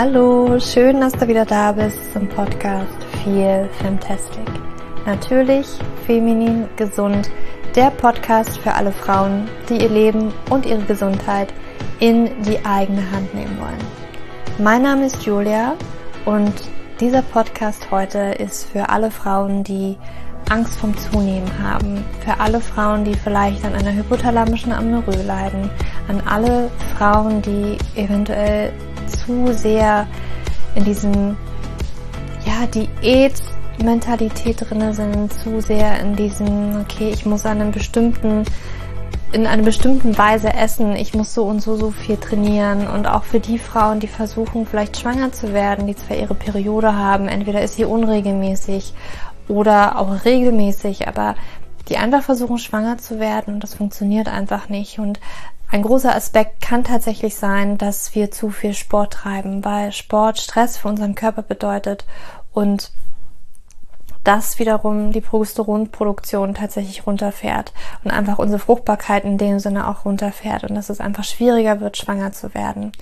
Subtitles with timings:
[0.00, 2.86] Hallo, schön, dass du wieder da bist zum Podcast
[3.24, 4.46] Feel Fantastic.
[5.06, 5.66] Natürlich,
[6.06, 7.28] feminin, gesund,
[7.74, 11.52] der Podcast für alle Frauen, die ihr Leben und ihre Gesundheit
[11.98, 13.84] in die eigene Hand nehmen wollen.
[14.58, 15.74] Mein Name ist Julia
[16.26, 16.52] und
[17.00, 19.96] dieser Podcast heute ist für alle Frauen, die
[20.48, 25.68] Angst vom Zunehmen haben, für alle Frauen, die vielleicht an einer hypothalamischen Amenorrhoe leiden,
[26.06, 28.72] an alle Frauen, die eventuell
[29.28, 30.06] zu sehr
[30.74, 31.36] in diesem
[32.46, 38.44] ja, Diät-Mentalität drin sind, zu sehr in diesem, okay, ich muss an bestimmten,
[39.32, 43.24] in einer bestimmten Weise essen, ich muss so und so, so viel trainieren und auch
[43.24, 47.60] für die Frauen, die versuchen, vielleicht schwanger zu werden, die zwar ihre Periode haben, entweder
[47.60, 48.94] ist sie unregelmäßig
[49.46, 51.34] oder auch regelmäßig, aber
[51.90, 54.98] die einfach versuchen, schwanger zu werden und das funktioniert einfach nicht.
[54.98, 55.20] Und
[55.70, 60.78] ein großer Aspekt kann tatsächlich sein, dass wir zu viel Sport treiben, weil Sport Stress
[60.78, 62.06] für unseren Körper bedeutet
[62.52, 62.92] und
[64.24, 67.72] das wiederum die Progesteronproduktion tatsächlich runterfährt
[68.04, 71.96] und einfach unsere Fruchtbarkeit in dem Sinne auch runterfährt und dass es einfach schwieriger wird,
[71.96, 72.92] schwanger zu werden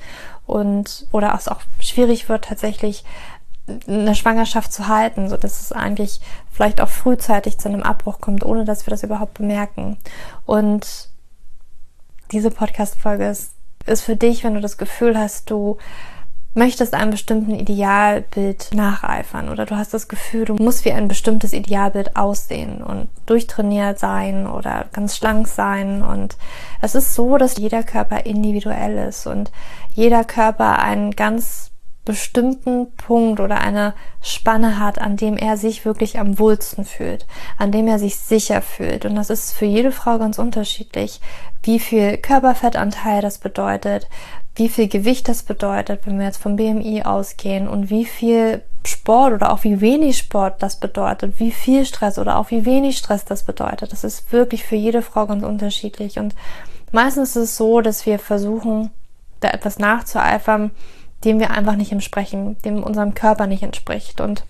[0.46, 3.04] und oder es auch schwierig wird, tatsächlich
[3.88, 6.20] eine Schwangerschaft zu halten, so dass es eigentlich
[6.50, 9.96] vielleicht auch frühzeitig zu einem Abbruch kommt, ohne dass wir das überhaupt bemerken.
[10.44, 11.08] Und
[12.32, 13.52] diese Podcast-Folge ist,
[13.86, 15.78] ist für dich, wenn du das Gefühl hast, du
[16.56, 21.52] möchtest einem bestimmten Idealbild nacheifern oder du hast das Gefühl, du musst wie ein bestimmtes
[21.52, 26.02] Idealbild aussehen und durchtrainiert sein oder ganz schlank sein.
[26.02, 26.36] Und
[26.80, 29.52] es ist so, dass jeder Körper individuell ist und
[29.92, 31.70] jeder Körper einen ganz
[32.06, 37.26] bestimmten Punkt oder eine Spanne hat, an dem er sich wirklich am wohlsten fühlt,
[37.58, 39.04] an dem er sich sicher fühlt.
[39.04, 41.20] Und das ist für jede Frau ganz unterschiedlich,
[41.62, 44.08] wie viel Körperfettanteil das bedeutet,
[44.54, 49.34] wie viel Gewicht das bedeutet, wenn wir jetzt vom BMI ausgehen und wie viel Sport
[49.34, 53.24] oder auch wie wenig Sport das bedeutet, wie viel Stress oder auch wie wenig Stress
[53.24, 53.92] das bedeutet.
[53.92, 56.18] Das ist wirklich für jede Frau ganz unterschiedlich.
[56.18, 56.34] Und
[56.92, 58.90] meistens ist es so, dass wir versuchen,
[59.40, 60.70] da etwas nachzueifern,
[61.26, 64.20] dem wir einfach nicht entsprechen, dem unserem Körper nicht entspricht.
[64.20, 64.46] Und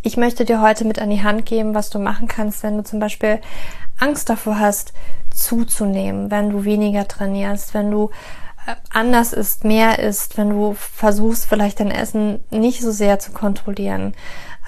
[0.00, 2.84] ich möchte dir heute mit an die Hand geben, was du machen kannst, wenn du
[2.84, 3.40] zum Beispiel
[3.98, 4.92] Angst davor hast,
[5.34, 8.10] zuzunehmen, wenn du weniger trainierst, wenn du
[8.66, 13.32] äh, anders isst, mehr isst, wenn du versuchst, vielleicht dein Essen nicht so sehr zu
[13.32, 14.14] kontrollieren.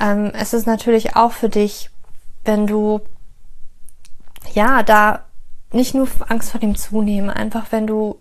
[0.00, 1.90] Ähm, es ist natürlich auch für dich,
[2.44, 3.00] wenn du
[4.52, 5.24] ja da
[5.72, 8.18] nicht nur Angst vor dem Zunehmen, einfach wenn du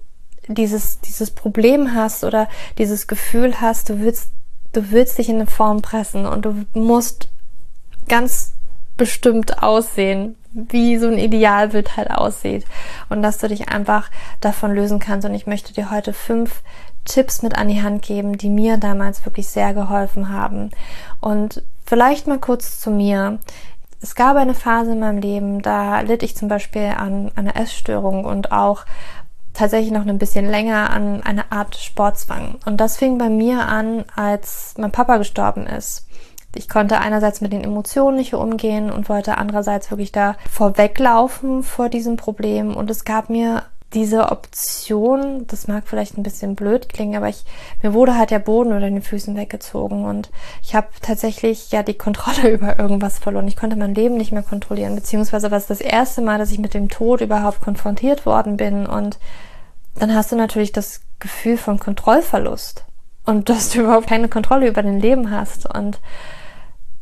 [0.47, 4.31] dieses, dieses Problem hast oder dieses Gefühl hast, du willst,
[4.73, 7.29] du willst dich in eine Form pressen und du musst
[8.07, 8.53] ganz
[8.97, 12.65] bestimmt aussehen, wie so ein Idealbild halt aussieht
[13.09, 14.09] und dass du dich einfach
[14.39, 15.27] davon lösen kannst.
[15.27, 16.61] Und ich möchte dir heute fünf
[17.05, 20.71] Tipps mit an die Hand geben, die mir damals wirklich sehr geholfen haben.
[21.19, 23.39] Und vielleicht mal kurz zu mir.
[23.99, 28.25] Es gab eine Phase in meinem Leben, da litt ich zum Beispiel an einer Essstörung
[28.25, 28.85] und auch
[29.53, 32.55] tatsächlich noch ein bisschen länger an einer Art Sportzwang.
[32.65, 36.07] Und das fing bei mir an, als mein Papa gestorben ist.
[36.55, 41.89] Ich konnte einerseits mit den Emotionen nicht umgehen und wollte andererseits wirklich da vorweglaufen vor
[41.89, 42.75] diesem Problem.
[42.75, 47.43] Und es gab mir diese Option, das mag vielleicht ein bisschen blöd klingen, aber ich,
[47.81, 50.31] mir wurde halt der Boden unter den Füßen weggezogen und
[50.61, 53.47] ich habe tatsächlich ja die Kontrolle über irgendwas verloren.
[53.47, 56.59] Ich konnte mein Leben nicht mehr kontrollieren, beziehungsweise war es das erste Mal, dass ich
[56.59, 59.19] mit dem Tod überhaupt konfrontiert worden bin und
[59.95, 62.85] dann hast du natürlich das Gefühl von Kontrollverlust
[63.25, 65.99] und dass du überhaupt keine Kontrolle über dein Leben hast und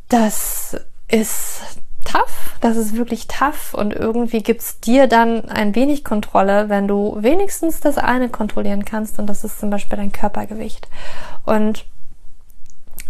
[0.09, 1.61] das ist
[2.05, 7.17] tough, das ist wirklich tough und irgendwie gibt's dir dann ein wenig Kontrolle, wenn du
[7.19, 10.87] wenigstens das eine kontrollieren kannst und das ist zum Beispiel dein Körpergewicht.
[11.45, 11.85] Und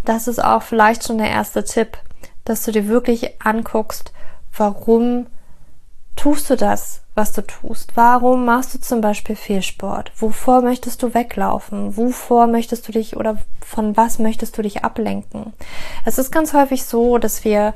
[0.05, 1.97] das ist auch vielleicht schon der erste Tipp,
[2.45, 4.13] dass du dir wirklich anguckst,
[4.55, 5.27] warum
[6.15, 7.91] tust du das, was du tust?
[7.95, 10.11] Warum machst du zum Beispiel viel Sport?
[10.17, 11.97] Wovor möchtest du weglaufen?
[11.97, 15.53] Wovor möchtest du dich oder von was möchtest du dich ablenken?
[16.05, 17.73] Es ist ganz häufig so, dass wir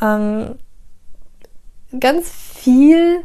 [0.00, 0.54] ähm,
[1.98, 3.24] ganz viel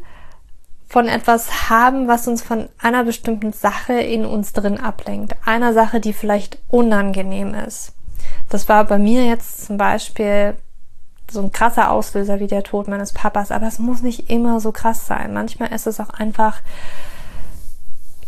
[0.88, 5.36] von etwas haben, was uns von einer bestimmten Sache in uns drin ablenkt.
[5.44, 7.94] Einer Sache, die vielleicht unangenehm ist.
[8.50, 10.56] Das war bei mir jetzt zum Beispiel
[11.32, 14.72] so ein krasser Auslöser wie der Tod meines Papas, aber es muss nicht immer so
[14.72, 15.34] krass sein.
[15.34, 16.62] Manchmal ist es auch einfach,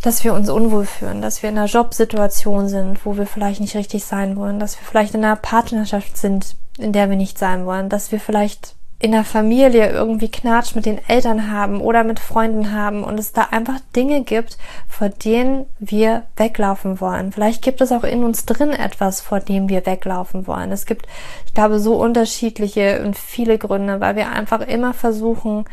[0.01, 3.75] dass wir uns unwohl fühlen, dass wir in einer Jobsituation sind, wo wir vielleicht nicht
[3.75, 7.65] richtig sein wollen, dass wir vielleicht in einer Partnerschaft sind, in der wir nicht sein
[7.65, 12.19] wollen, dass wir vielleicht in der Familie irgendwie Knatsch mit den Eltern haben oder mit
[12.19, 14.57] Freunden haben und es da einfach Dinge gibt,
[14.87, 17.33] vor denen wir weglaufen wollen.
[17.33, 20.71] Vielleicht gibt es auch in uns drin etwas, vor dem wir weglaufen wollen.
[20.71, 21.07] Es gibt,
[21.45, 25.65] ich glaube, so unterschiedliche und viele Gründe, weil wir einfach immer versuchen,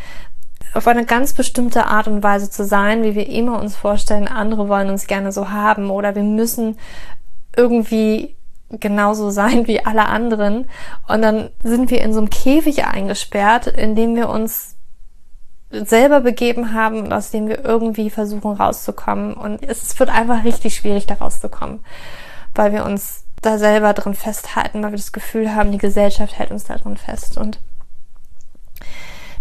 [0.74, 4.68] auf eine ganz bestimmte Art und Weise zu sein, wie wir immer uns vorstellen, andere
[4.68, 6.76] wollen uns gerne so haben oder wir müssen
[7.56, 8.36] irgendwie
[8.80, 10.66] genauso sein wie alle anderen.
[11.08, 14.76] Und dann sind wir in so einem Käfig eingesperrt, in dem wir uns
[15.70, 19.34] selber begeben haben und aus dem wir irgendwie versuchen rauszukommen.
[19.34, 21.80] Und es wird einfach richtig schwierig, da rauszukommen,
[22.54, 26.50] weil wir uns da selber drin festhalten, weil wir das Gefühl haben, die Gesellschaft hält
[26.50, 27.38] uns da drin fest.
[27.38, 27.60] Und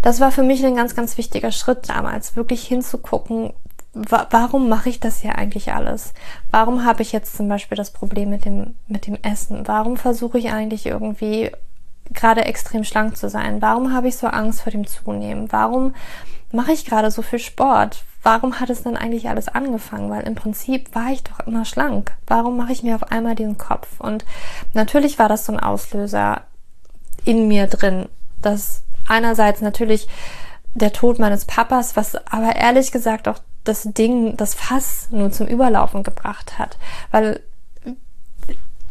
[0.00, 3.52] das war für mich ein ganz, ganz wichtiger Schritt damals, wirklich hinzugucken,
[3.94, 6.14] wa warum mache ich das hier eigentlich alles?
[6.50, 9.66] Warum habe ich jetzt zum Beispiel das Problem mit dem, mit dem Essen?
[9.68, 11.50] Warum versuche ich eigentlich irgendwie
[12.12, 13.60] gerade extrem schlank zu sein?
[13.60, 15.52] Warum habe ich so Angst vor dem Zunehmen?
[15.52, 15.94] Warum
[16.52, 18.04] mache ich gerade so viel Sport?
[18.22, 20.10] Warum hat es denn eigentlich alles angefangen?
[20.10, 22.12] Weil im Prinzip war ich doch immer schlank.
[22.26, 23.88] Warum mache ich mir auf einmal diesen Kopf?
[23.98, 24.24] Und
[24.72, 26.42] natürlich war das so ein Auslöser
[27.24, 28.08] in mir drin,
[28.40, 30.08] dass einerseits natürlich
[30.74, 35.46] der Tod meines Papas, was aber ehrlich gesagt auch das Ding, das Fass nur zum
[35.46, 36.78] Überlaufen gebracht hat.
[37.10, 37.40] Weil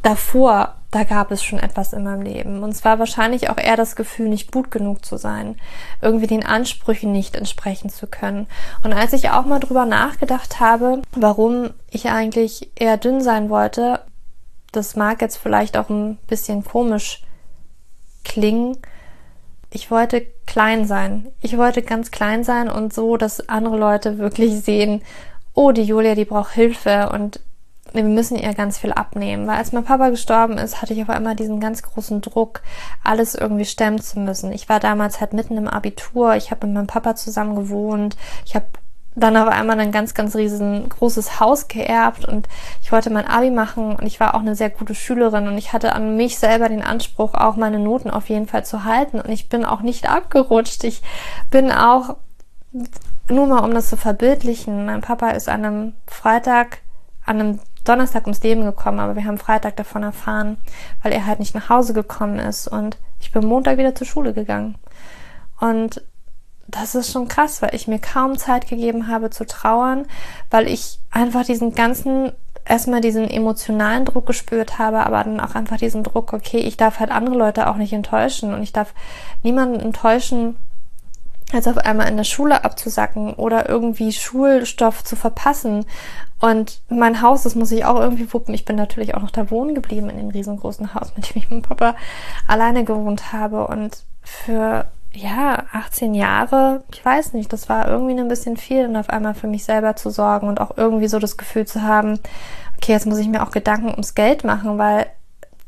[0.02, 2.64] davor, da gab es schon etwas in meinem Leben.
[2.64, 5.56] Und zwar wahrscheinlich auch eher das Gefühl, nicht gut genug zu sein,
[6.02, 8.48] irgendwie den Ansprüchen nicht entsprechen zu können.
[8.84, 14.02] Und als ich auch mal drüber nachgedacht habe, warum ich eigentlich eher dünn sein wollte,
[14.72, 17.24] das mag jetzt vielleicht auch ein bisschen komisch
[18.24, 18.78] klingen,
[19.72, 21.32] ich wollte klein sein.
[21.42, 25.02] Ich wollte ganz klein sein und so, dass andere Leute wirklich sehen,
[25.54, 27.40] oh, die Julia, die braucht Hilfe und
[27.94, 29.48] wir müssen ihr ganz viel abnehmen.
[29.48, 32.62] Weil als mein Papa gestorben ist, hatte ich auf einmal diesen ganz großen Druck,
[33.04, 34.52] alles irgendwie stemmen zu müssen.
[34.52, 38.56] Ich war damals halt mitten im Abitur, ich habe mit meinem Papa zusammen gewohnt, ich
[38.56, 38.66] habe
[39.16, 42.48] dann auf einmal ein ganz, ganz riesengroßes Haus geerbt und
[42.82, 45.74] ich wollte mein Abi machen und ich war auch eine sehr gute Schülerin und ich
[45.74, 49.30] hatte an mich selber den Anspruch, auch meine Noten auf jeden Fall zu halten und
[49.30, 50.86] ich bin auch nicht abgerutscht.
[50.86, 51.02] Ich
[51.50, 52.16] bin auch,
[53.30, 56.80] nur mal um das zu verbildlichen, mein Papa ist an einem Freitag,
[57.26, 60.58] an einem Donnerstag ums Leben gekommen, aber wir haben Freitag davon erfahren,
[61.04, 64.34] weil er halt nicht nach Hause gekommen ist und ich bin Montag wieder zur Schule
[64.34, 64.76] gegangen.
[65.60, 66.02] Und
[66.72, 70.06] das ist schon krass, weil ich mir kaum Zeit gegeben habe zu trauern,
[70.50, 72.32] weil ich einfach diesen ganzen
[72.66, 77.00] erstmal diesen emotionalen Druck gespürt habe, aber dann auch einfach diesen Druck, okay, ich darf
[77.00, 78.94] halt andere Leute auch nicht enttäuschen und ich darf
[79.44, 80.56] niemanden enttäuschen,
[81.54, 85.86] als auf einmal in der Schule abzusacken oder irgendwie Schulstoff zu verpassen.
[86.40, 88.54] Und mein Haus, das muss ich auch irgendwie wuppen.
[88.54, 91.50] Ich bin natürlich auch noch da wohnen geblieben in dem riesengroßen Haus, mit dem ich
[91.50, 91.96] mit Papa
[92.48, 93.68] alleine gewohnt habe.
[93.68, 98.96] Und für ja, 18 Jahre, ich weiß nicht, das war irgendwie ein bisschen viel und
[98.96, 102.20] auf einmal für mich selber zu sorgen und auch irgendwie so das Gefühl zu haben,
[102.78, 105.08] okay, jetzt muss ich mir auch Gedanken ums Geld machen, weil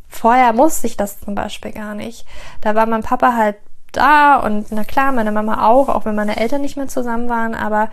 [0.08, 2.26] vorher musste ich das zum Beispiel gar nicht.
[2.62, 3.58] Da war mein Papa halt
[3.92, 7.54] da und na klar, meine Mama auch, auch wenn meine Eltern nicht mehr zusammen waren,
[7.54, 7.90] aber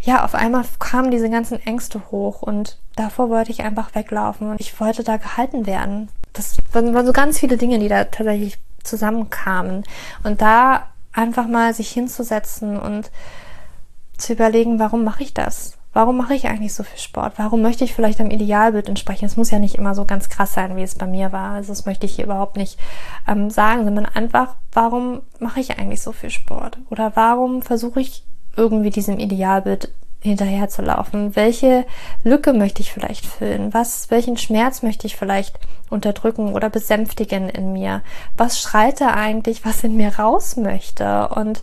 [0.00, 4.60] ja, auf einmal kamen diese ganzen Ängste hoch und davor wollte ich einfach weglaufen und
[4.60, 6.08] ich wollte da gehalten werden.
[6.32, 8.58] Das waren so ganz viele Dinge, die da tatsächlich
[8.88, 9.84] zusammenkamen.
[10.24, 13.10] Und da einfach mal sich hinzusetzen und
[14.16, 15.78] zu überlegen, warum mache ich das?
[15.94, 17.34] Warum mache ich eigentlich so viel Sport?
[17.38, 19.24] Warum möchte ich vielleicht einem Idealbild entsprechen?
[19.24, 21.54] Es muss ja nicht immer so ganz krass sein, wie es bei mir war.
[21.54, 22.78] Also das möchte ich hier überhaupt nicht
[23.26, 26.78] ähm, sagen, sondern einfach, warum mache ich eigentlich so viel Sport?
[26.90, 28.22] Oder warum versuche ich
[28.54, 31.36] irgendwie diesem Idealbild hinterherzulaufen?
[31.36, 31.84] Welche
[32.24, 33.72] Lücke möchte ich vielleicht füllen?
[33.72, 35.58] Was, welchen Schmerz möchte ich vielleicht
[35.90, 38.02] unterdrücken oder besänftigen in mir?
[38.36, 41.28] Was schreit da eigentlich, was in mir raus möchte?
[41.28, 41.62] Und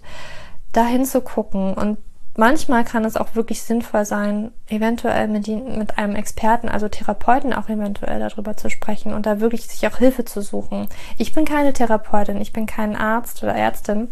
[0.72, 1.98] dahin zu gucken und
[2.38, 7.70] manchmal kann es auch wirklich sinnvoll sein, eventuell mit, mit einem Experten, also Therapeuten auch
[7.70, 10.88] eventuell darüber zu sprechen und da wirklich sich auch Hilfe zu suchen.
[11.18, 14.10] Ich bin keine Therapeutin, ich bin kein Arzt oder Ärztin.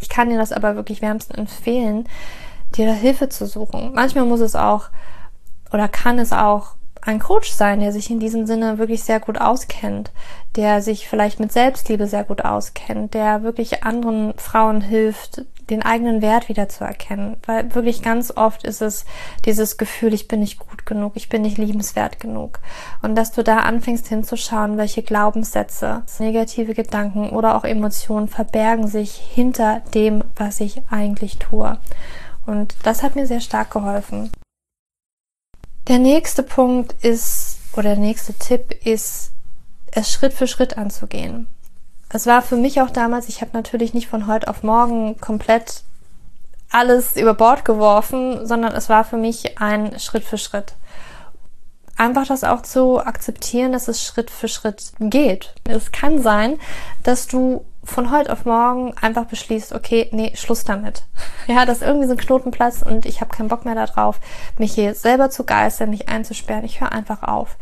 [0.00, 2.08] Ich kann dir das aber wirklich wärmsten empfehlen,
[2.72, 3.92] dir da Hilfe zu suchen.
[3.94, 4.88] Manchmal muss es auch
[5.72, 6.74] oder kann es auch
[7.04, 10.12] ein Coach sein, der sich in diesem Sinne wirklich sehr gut auskennt,
[10.54, 16.22] der sich vielleicht mit Selbstliebe sehr gut auskennt, der wirklich anderen Frauen hilft, den eigenen
[16.22, 17.36] Wert wieder zu erkennen.
[17.44, 19.04] Weil wirklich ganz oft ist es
[19.44, 22.60] dieses Gefühl, ich bin nicht gut genug, ich bin nicht liebenswert genug.
[23.02, 29.12] Und dass du da anfängst hinzuschauen, welche Glaubenssätze, negative Gedanken oder auch Emotionen verbergen sich
[29.14, 31.78] hinter dem, was ich eigentlich tue.
[32.46, 34.30] Und das hat mir sehr stark geholfen.
[35.88, 39.32] Der nächste Punkt ist, oder der nächste Tipp ist,
[39.90, 41.46] es Schritt für Schritt anzugehen.
[42.08, 45.82] es war für mich auch damals, ich habe natürlich nicht von heute auf morgen komplett
[46.70, 50.74] alles über Bord geworfen, sondern es war für mich ein Schritt für Schritt.
[51.96, 55.54] Einfach das auch zu akzeptieren, dass es Schritt für Schritt geht.
[55.64, 56.58] Es kann sein,
[57.02, 61.04] dass du von heute auf morgen einfach beschließt, okay, nee, Schluss damit.
[61.48, 64.20] Ja, dass irgendwie so ein Knotenplatz und ich habe keinen Bock mehr darauf,
[64.58, 66.64] mich hier selber zu geistern, mich einzusperren.
[66.64, 67.56] Ich höre einfach auf.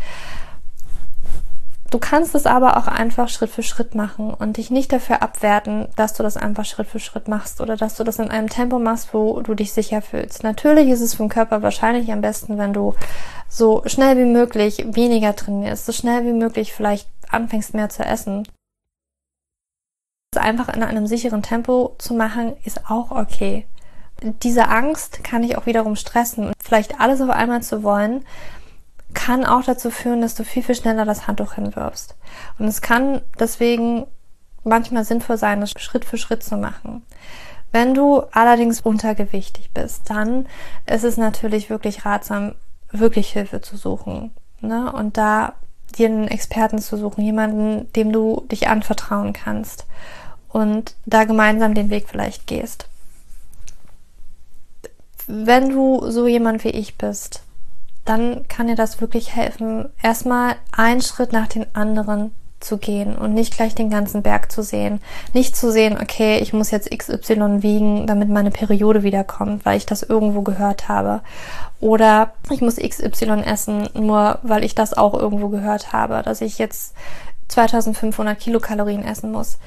[1.91, 5.89] Du kannst es aber auch einfach Schritt für Schritt machen und dich nicht dafür abwerten,
[5.97, 8.79] dass du das einfach Schritt für Schritt machst oder dass du das in einem Tempo
[8.79, 10.45] machst, wo du dich sicher fühlst.
[10.45, 12.95] Natürlich ist es den Körper wahrscheinlich am besten, wenn du
[13.49, 18.47] so schnell wie möglich weniger trainierst, so schnell wie möglich vielleicht anfängst mehr zu essen.
[20.41, 23.67] Einfach in einem sicheren Tempo zu machen, ist auch okay.
[24.43, 28.25] Diese Angst kann dich auch wiederum stressen und vielleicht alles auf einmal zu wollen,
[29.15, 32.17] kann auch dazu führen, dass du viel, viel schneller das Handtuch hinwirfst.
[32.59, 34.07] Und es kann deswegen
[34.63, 37.03] manchmal sinnvoll sein, das Schritt für Schritt zu machen.
[37.73, 40.47] Wenn du allerdings untergewichtig bist, dann
[40.87, 42.55] ist es natürlich wirklich ratsam,
[42.91, 44.33] wirklich Hilfe zu suchen.
[44.61, 44.93] Ne?
[44.93, 45.55] Und da
[45.97, 49.87] dir einen Experten zu suchen, jemanden, dem du dich anvertrauen kannst
[50.51, 52.87] und da gemeinsam den Weg vielleicht gehst.
[55.27, 57.43] Wenn du so jemand wie ich bist,
[58.05, 63.33] dann kann dir das wirklich helfen, erstmal einen Schritt nach den anderen zu gehen und
[63.33, 65.01] nicht gleich den ganzen Berg zu sehen.
[65.33, 69.87] Nicht zu sehen, okay, ich muss jetzt XY wiegen, damit meine Periode wiederkommt, weil ich
[69.87, 71.23] das irgendwo gehört habe.
[71.81, 76.59] Oder ich muss XY essen, nur weil ich das auch irgendwo gehört habe, dass ich
[76.59, 76.95] jetzt
[77.49, 79.59] 2500 Kilokalorien essen muss.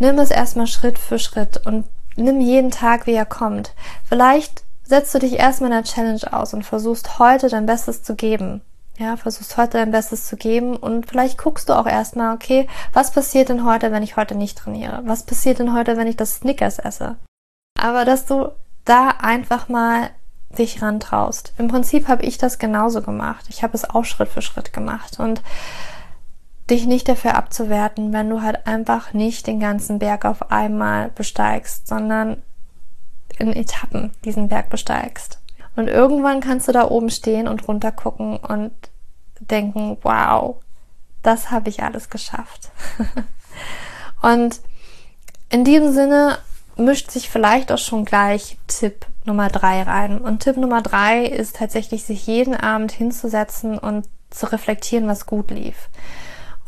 [0.00, 1.84] Nimm es erstmal Schritt für Schritt und
[2.16, 3.74] nimm jeden Tag, wie er kommt.
[4.08, 8.14] Vielleicht setzt du dich erstmal in der Challenge aus und versuchst heute dein Bestes zu
[8.14, 8.62] geben.
[8.98, 13.12] Ja, versuchst heute dein Bestes zu geben und vielleicht guckst du auch erstmal, okay, was
[13.12, 15.02] passiert denn heute, wenn ich heute nicht trainiere?
[15.04, 17.16] Was passiert denn heute, wenn ich das Snickers esse?
[17.78, 18.52] Aber dass du
[18.86, 20.08] da einfach mal
[20.58, 21.52] dich rantraust.
[21.58, 23.44] Im Prinzip habe ich das genauso gemacht.
[23.50, 25.42] Ich habe es auch Schritt für Schritt gemacht und
[26.70, 31.88] dich nicht dafür abzuwerten, wenn du halt einfach nicht den ganzen Berg auf einmal besteigst,
[31.88, 32.42] sondern
[33.38, 35.38] in Etappen diesen Berg besteigst.
[35.76, 38.72] Und irgendwann kannst du da oben stehen und runter gucken und
[39.40, 40.56] denken, wow,
[41.22, 42.70] das habe ich alles geschafft.
[44.22, 44.60] und
[45.48, 46.38] in diesem Sinne
[46.76, 50.18] mischt sich vielleicht auch schon gleich Tipp Nummer drei rein.
[50.18, 55.50] Und Tipp Nummer drei ist tatsächlich, sich jeden Abend hinzusetzen und zu reflektieren, was gut
[55.50, 55.88] lief.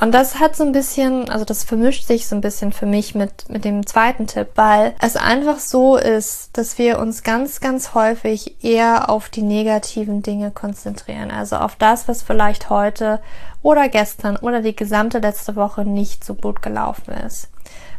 [0.03, 3.15] Und das hat so ein bisschen, also das vermischt sich so ein bisschen für mich
[3.15, 7.95] mit, mit dem zweiten Tipp, weil es einfach so ist, dass wir uns ganz, ganz
[7.95, 11.31] häufig eher auf die negativen Dinge konzentrieren.
[11.31, 13.21] Also auf das, was vielleicht heute
[13.63, 17.49] oder gestern oder die gesamte letzte Woche nicht so gut gelaufen ist.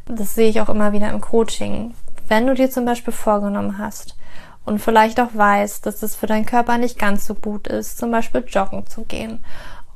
[0.05, 1.93] Das sehe ich auch immer wieder im Coaching.
[2.27, 4.17] Wenn du dir zum Beispiel vorgenommen hast,
[4.65, 8.11] und vielleicht auch weißt, dass es für deinen Körper nicht ganz so gut ist, zum
[8.11, 9.43] Beispiel joggen zu gehen.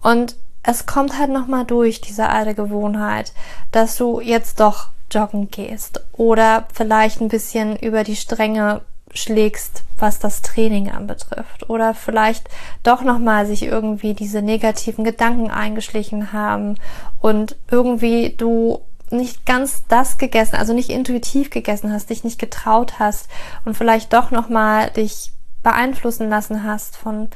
[0.01, 3.33] Und es kommt halt nochmal durch, diese alte Gewohnheit,
[3.71, 8.81] dass du jetzt doch joggen gehst oder vielleicht ein bisschen über die Stränge
[9.13, 12.49] schlägst, was das Training anbetrifft oder vielleicht
[12.83, 16.75] doch nochmal sich irgendwie diese negativen Gedanken eingeschlichen haben
[17.21, 22.99] und irgendwie du nicht ganz das gegessen, also nicht intuitiv gegessen hast, dich nicht getraut
[22.99, 23.29] hast
[23.63, 25.31] und vielleicht doch nochmal dich
[25.63, 27.29] beeinflussen lassen hast von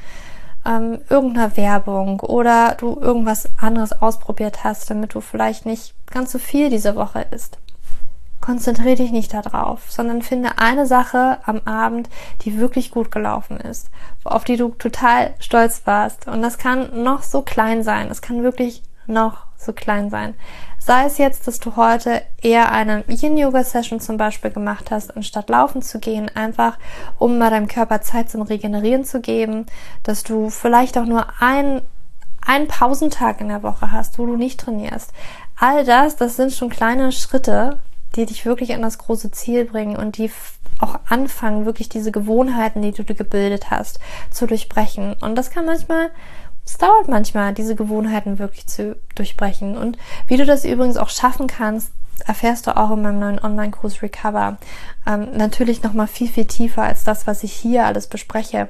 [0.65, 6.39] ähm, irgendeiner Werbung oder du irgendwas anderes ausprobiert hast, damit du vielleicht nicht ganz so
[6.39, 7.57] viel diese Woche isst.
[8.41, 12.09] Konzentriere dich nicht darauf, sondern finde eine Sache am Abend,
[12.41, 13.89] die wirklich gut gelaufen ist,
[14.23, 16.27] auf die du total stolz warst.
[16.27, 18.09] Und das kann noch so klein sein.
[18.09, 20.33] Es kann wirklich noch so klein sein.
[20.83, 25.83] Sei es jetzt, dass du heute eher eine Yin-Yoga-Session zum Beispiel gemacht hast, anstatt laufen
[25.83, 26.79] zu gehen, einfach
[27.19, 29.67] um mal deinem Körper Zeit zum Regenerieren zu geben,
[30.01, 31.81] dass du vielleicht auch nur ein
[32.43, 35.11] einen Pausentag in der Woche hast, wo du nicht trainierst.
[35.59, 37.77] All das, das sind schon kleine Schritte,
[38.15, 40.31] die dich wirklich an das große Ziel bringen und die
[40.79, 43.99] auch anfangen, wirklich diese Gewohnheiten, die du dir gebildet hast,
[44.31, 45.15] zu durchbrechen.
[45.21, 46.09] Und das kann manchmal
[46.71, 49.75] es dauert manchmal, diese Gewohnheiten wirklich zu durchbrechen.
[49.75, 49.97] Und
[50.27, 51.91] wie du das übrigens auch schaffen kannst,
[52.25, 54.57] erfährst du auch in meinem neuen Online-Kurs Recover.
[55.05, 58.69] Ähm, natürlich nochmal viel, viel tiefer als das, was ich hier alles bespreche.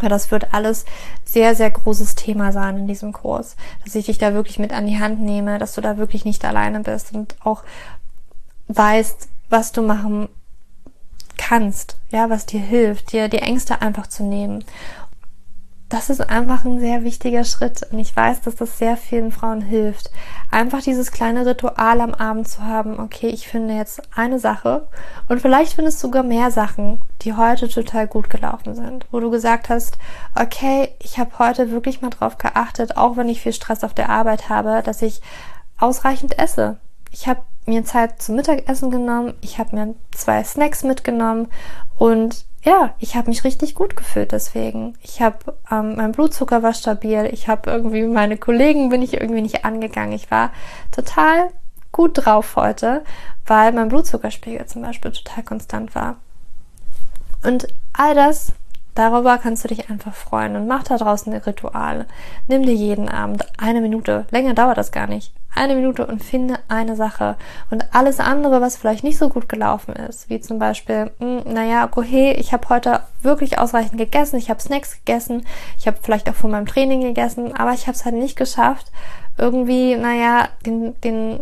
[0.00, 0.84] Weil das wird alles
[1.24, 3.56] sehr, sehr großes Thema sein in diesem Kurs.
[3.84, 6.44] Dass ich dich da wirklich mit an die Hand nehme, dass du da wirklich nicht
[6.44, 7.64] alleine bist und auch
[8.68, 10.28] weißt, was du machen
[11.36, 14.64] kannst, ja, was dir hilft, dir die Ängste einfach zu nehmen
[15.92, 19.60] das ist einfach ein sehr wichtiger Schritt und ich weiß, dass das sehr vielen Frauen
[19.60, 20.10] hilft.
[20.50, 24.88] Einfach dieses kleine Ritual am Abend zu haben, okay, ich finde jetzt eine Sache
[25.28, 29.30] und vielleicht findest du sogar mehr Sachen, die heute total gut gelaufen sind, wo du
[29.30, 29.98] gesagt hast,
[30.34, 34.08] okay, ich habe heute wirklich mal drauf geachtet, auch wenn ich viel Stress auf der
[34.08, 35.20] Arbeit habe, dass ich
[35.78, 36.78] ausreichend esse.
[37.10, 41.48] Ich habe mir Zeit zum Mittagessen genommen, ich habe mir zwei Snacks mitgenommen
[41.98, 44.96] und ja, ich habe mich richtig gut gefühlt deswegen.
[45.02, 47.28] Ich habe, ähm, mein Blutzucker war stabil.
[47.32, 50.12] Ich habe irgendwie meine Kollegen bin ich irgendwie nicht angegangen.
[50.12, 50.52] Ich war
[50.92, 51.50] total
[51.90, 53.04] gut drauf heute,
[53.46, 56.16] weil mein Blutzuckerspiegel zum Beispiel total konstant war.
[57.42, 58.52] Und all das
[58.94, 62.06] Darüber kannst du dich einfach freuen und mach da draußen ein Ritual.
[62.46, 66.58] Nimm dir jeden Abend eine Minute, länger dauert das gar nicht, eine Minute und finde
[66.68, 67.36] eine Sache.
[67.70, 71.52] Und alles andere, was vielleicht nicht so gut gelaufen ist, wie zum Beispiel, mh, hm,
[71.54, 75.46] naja, okay, ich habe heute wirklich ausreichend gegessen, ich habe Snacks gegessen,
[75.78, 78.92] ich habe vielleicht auch vor meinem Training gegessen, aber ich habe es halt nicht geschafft,
[79.38, 81.40] irgendwie, naja, den, den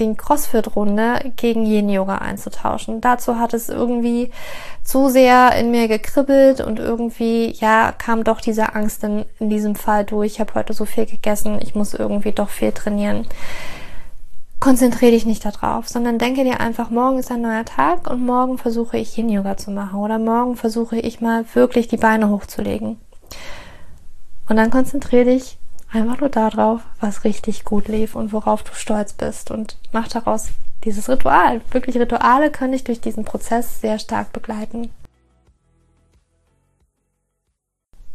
[0.00, 3.00] den CrossFit-Runde gegen Yin-Yoga einzutauschen.
[3.00, 4.30] Dazu hat es irgendwie
[4.82, 9.74] zu sehr in mir gekribbelt und irgendwie, ja, kam doch diese Angst in, in diesem
[9.74, 10.32] Fall durch.
[10.32, 13.26] Ich habe heute so viel gegessen, ich muss irgendwie doch viel trainieren.
[14.60, 18.58] Konzentriere dich nicht darauf, sondern denke dir einfach, morgen ist ein neuer Tag und morgen
[18.58, 22.98] versuche ich Yin-Yoga zu machen oder morgen versuche ich mal wirklich die Beine hochzulegen.
[24.48, 25.58] Und dann konzentriere dich
[25.94, 30.48] einfach nur darauf, was richtig gut lief und worauf du stolz bist und mach daraus
[30.84, 31.60] dieses Ritual.
[31.70, 34.90] Wirklich Rituale können dich durch diesen Prozess sehr stark begleiten.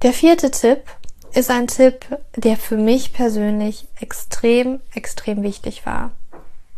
[0.02, 0.84] Der vierte Tipp
[1.34, 2.06] ist ein Tipp,
[2.36, 6.12] der für mich persönlich extrem, extrem wichtig war.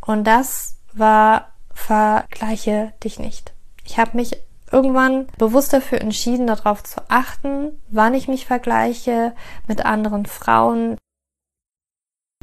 [0.06, 3.54] Und das war, vergleiche dich nicht.
[3.86, 4.38] Ich habe mich
[4.72, 9.34] irgendwann bewusst dafür entschieden, darauf zu achten, wann ich mich vergleiche
[9.68, 10.98] mit anderen Frauen,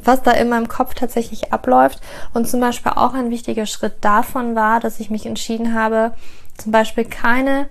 [0.03, 2.01] was da in meinem Kopf tatsächlich abläuft.
[2.33, 6.13] Und zum Beispiel auch ein wichtiger Schritt davon war, dass ich mich entschieden habe,
[6.57, 7.69] zum Beispiel keine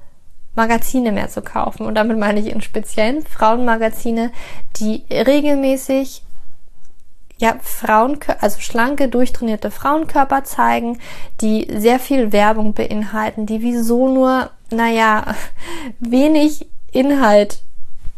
[0.54, 1.86] Magazine mehr zu kaufen.
[1.86, 4.32] Und damit meine ich in speziellen Frauenmagazine,
[4.76, 6.22] die regelmäßig
[7.38, 10.98] ja, Frauen, also schlanke, durchtrainierte Frauenkörper zeigen,
[11.40, 15.34] die sehr viel Werbung beinhalten, die wieso nur, naja,
[16.00, 17.62] wenig Inhalt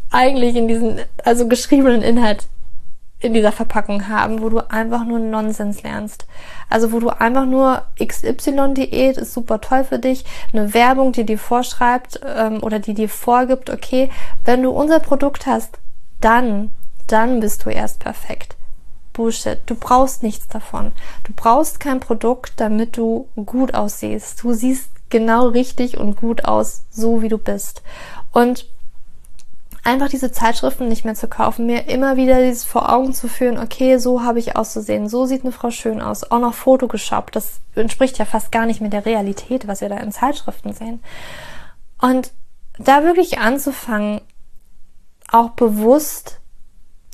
[0.09, 2.47] eigentlich in diesen, also geschriebenen Inhalt
[3.19, 6.25] in dieser Verpackung haben, wo du einfach nur Nonsens lernst.
[6.69, 11.37] Also wo du einfach nur XY-Diät ist super toll für dich, eine Werbung, die dir
[11.37, 14.09] vorschreibt ähm, oder die dir vorgibt, okay,
[14.43, 15.77] wenn du unser Produkt hast,
[16.19, 16.71] dann,
[17.05, 18.55] dann bist du erst perfekt.
[19.13, 19.59] Bullshit.
[19.65, 20.91] Du brauchst nichts davon.
[21.23, 24.43] Du brauchst kein Produkt, damit du gut aussiehst.
[24.43, 27.81] Du siehst genau richtig und gut aus, so wie du bist.
[28.31, 28.65] Und
[29.83, 33.57] einfach diese Zeitschriften nicht mehr zu kaufen, mir immer wieder dieses vor Augen zu führen,
[33.57, 37.61] okay, so habe ich auszusehen, so sieht eine Frau schön aus, auch noch Photoshop, das
[37.75, 41.01] entspricht ja fast gar nicht mehr der Realität, was wir da in Zeitschriften sehen.
[41.99, 42.31] Und
[42.77, 44.21] da wirklich anzufangen,
[45.31, 46.40] auch bewusst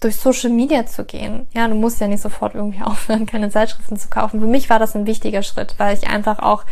[0.02, 1.48] durch Social Media zu gehen.
[1.54, 4.40] Ja, du musst ja nicht sofort irgendwie aufhören, keine Zeitschriften zu kaufen.
[4.40, 6.64] Für mich war das ein wichtiger Schritt, weil ich einfach auch,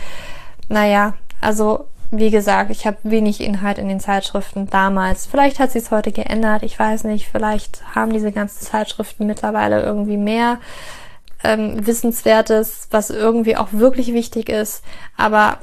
[0.70, 5.26] naja, also wie gesagt, ich habe wenig Inhalt in den Zeitschriften damals.
[5.26, 7.28] Vielleicht hat sich es heute geändert, ich weiß nicht.
[7.28, 10.60] Vielleicht haben diese ganzen Zeitschriften mittlerweile irgendwie mehr
[11.44, 14.84] ähm, Wissenswertes, was irgendwie auch wirklich wichtig ist.
[15.18, 15.58] Aber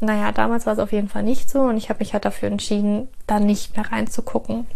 [0.00, 2.48] naja, damals war es auf jeden Fall nicht so und ich habe mich halt dafür
[2.48, 4.66] entschieden, da nicht mehr reinzugucken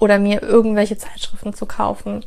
[0.00, 2.24] oder mir irgendwelche Zeitschriften zu kaufen,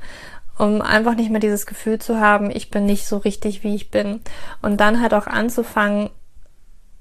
[0.58, 3.92] um einfach nicht mehr dieses Gefühl zu haben, ich bin nicht so richtig, wie ich
[3.92, 4.22] bin.
[4.62, 6.10] Und dann halt auch anzufangen,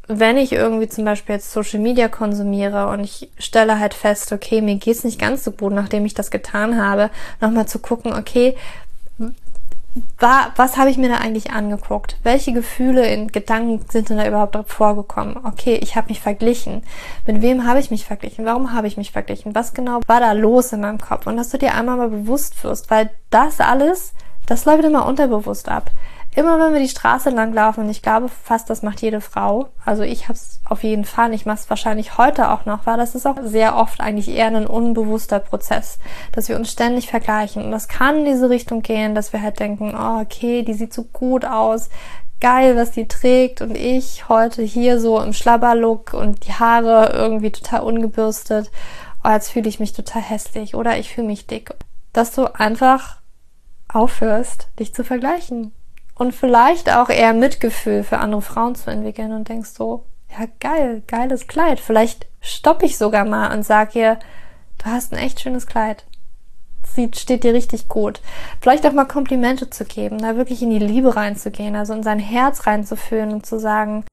[0.09, 4.61] wenn ich irgendwie zum Beispiel jetzt Social Media konsumiere und ich stelle halt fest, okay,
[4.61, 8.57] mir geht's nicht ganz so gut, nachdem ich das getan habe, nochmal zu gucken, okay,
[10.19, 12.17] war, was habe ich mir da eigentlich angeguckt?
[12.23, 15.37] Welche Gefühle in Gedanken sind denn da überhaupt vorgekommen?
[15.45, 16.83] Okay, ich habe mich verglichen.
[17.27, 18.45] Mit wem habe ich mich verglichen?
[18.45, 19.55] Warum habe ich mich verglichen?
[19.55, 21.27] Was genau war da los in meinem Kopf?
[21.27, 24.15] Und dass du dir einmal mal bewusst wirst, weil das alles,
[24.47, 25.91] das läuft immer unterbewusst ab
[26.35, 29.69] immer wenn wir die Straße lang laufen, und ich glaube fast, das macht jede Frau,
[29.85, 32.97] also ich habe es auf jeden Fall, ich mache es wahrscheinlich heute auch noch, weil
[32.97, 35.99] das ist auch sehr oft eigentlich eher ein unbewusster Prozess,
[36.33, 37.65] dass wir uns ständig vergleichen.
[37.65, 40.95] Und das kann in diese Richtung gehen, dass wir halt denken, oh, okay, die sieht
[40.95, 41.91] so gut aus,
[42.41, 47.53] geil, was die trägt und ich heute hier so im Schlabberlook und die Haare irgendwie
[47.53, 48.71] total ungebürstet.
[49.23, 51.75] Oh, jetzt fühle ich mich total hässlich oder ich fühle mich dick.
[52.13, 53.19] Dass du einfach
[53.89, 55.73] aufhörst, dich zu vergleichen
[56.23, 61.03] und vielleicht auch eher Mitgefühl für andere Frauen zu entwickeln und denkst so, ja geil,
[61.09, 61.81] geiles Kleid.
[61.81, 64.19] Vielleicht stoppe ich sogar mal und sag ihr,
[64.79, 66.05] du hast ein echt schönes Kleid.
[66.95, 68.21] Sieht, steht dir richtig gut.
[68.61, 72.21] Vielleicht auch mal Komplimente zu geben, da wirklich in die Liebe reinzugehen, also in sein
[72.21, 74.05] Herz reinzuführen und zu sagen,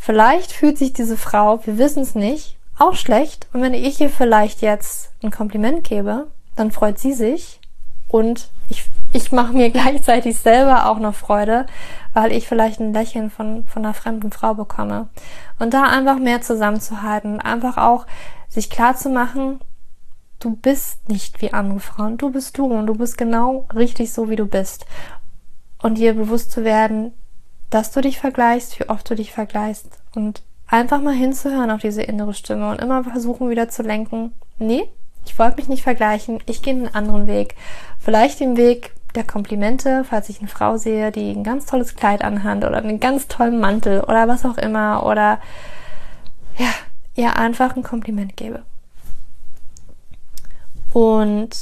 [0.00, 3.48] vielleicht fühlt sich diese Frau, wir wissen es nicht, auch schlecht.
[3.52, 7.60] Und wenn ich ihr vielleicht jetzt ein Kompliment gebe, dann freut sie sich
[8.08, 11.66] und ich, ich mache mir gleichzeitig selber auch noch Freude,
[12.14, 15.08] weil ich vielleicht ein Lächeln von, von einer fremden Frau bekomme.
[15.58, 18.06] Und da einfach mehr zusammenzuhalten, einfach auch
[18.48, 19.60] sich klar zu machen,
[20.40, 24.30] du bist nicht wie andere Frauen, du bist du und du bist genau richtig so,
[24.30, 24.86] wie du bist.
[25.80, 27.12] Und dir bewusst zu werden,
[27.70, 32.02] dass du dich vergleichst, wie oft du dich vergleichst und einfach mal hinzuhören auf diese
[32.02, 34.88] innere Stimme und immer versuchen wieder zu lenken, nee,
[35.24, 37.54] ich wollte mich nicht vergleichen, ich gehe einen anderen Weg.
[37.98, 42.22] Vielleicht den Weg der Komplimente, falls ich eine Frau sehe, die ein ganz tolles Kleid
[42.22, 45.40] anhat oder einen ganz tollen Mantel oder was auch immer oder
[46.56, 46.70] ja,
[47.16, 48.62] ihr einfach ein Kompliment gebe.
[50.92, 51.56] Und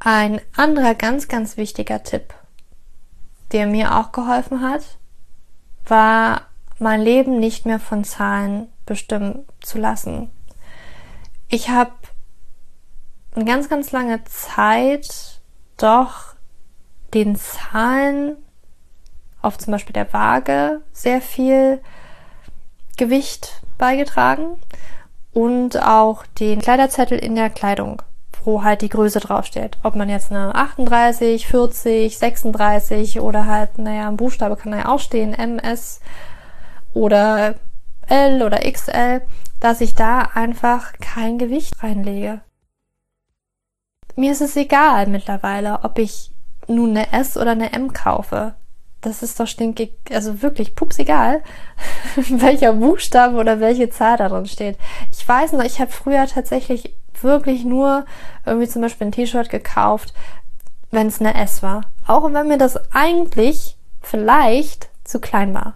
[0.00, 2.34] ein anderer ganz, ganz wichtiger Tipp,
[3.52, 4.82] der mir auch geholfen hat,
[5.86, 6.42] war
[6.78, 10.30] mein Leben nicht mehr von Zahlen bestimmen zu lassen.
[11.48, 11.92] Ich habe
[13.34, 15.40] eine ganz, ganz lange Zeit
[15.78, 16.31] doch
[17.14, 18.36] den Zahlen
[19.40, 21.80] auf zum Beispiel der Waage sehr viel
[22.96, 24.58] Gewicht beigetragen
[25.32, 28.02] und auch den Kleiderzettel in der Kleidung,
[28.44, 29.78] wo halt die Größe draufsteht.
[29.82, 34.88] Ob man jetzt eine 38, 40, 36 oder halt, naja, ein Buchstabe kann da ja
[34.88, 36.00] auch stehen, MS
[36.94, 37.54] oder
[38.06, 39.22] L oder XL,
[39.60, 42.40] dass ich da einfach kein Gewicht reinlege.
[44.16, 46.31] Mir ist es egal mittlerweile, ob ich
[46.68, 48.54] nun eine S oder eine M kaufe.
[49.00, 51.42] Das ist doch stinkig, also wirklich pups egal,
[52.28, 54.78] welcher Buchstabe oder welche Zahl da drin steht.
[55.10, 58.04] Ich weiß noch, ich habe früher tatsächlich wirklich nur
[58.46, 60.14] irgendwie zum Beispiel ein T-Shirt gekauft,
[60.90, 61.82] wenn es eine S war.
[62.06, 65.74] Auch wenn mir das eigentlich vielleicht zu klein war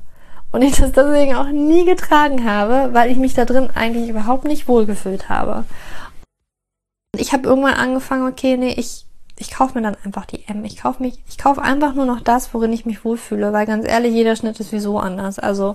[0.52, 4.44] und ich das deswegen auch nie getragen habe, weil ich mich da drin eigentlich überhaupt
[4.44, 5.64] nicht wohlgefühlt habe.
[7.16, 9.06] Ich habe irgendwann angefangen, okay, nee, ich
[9.38, 10.64] ich kaufe mir dann einfach die M.
[10.64, 13.86] Ich kaufe mich, ich kaufe einfach nur noch das, worin ich mich wohlfühle, weil ganz
[13.86, 15.38] ehrlich, jeder Schnitt ist wieso anders.
[15.38, 15.74] Also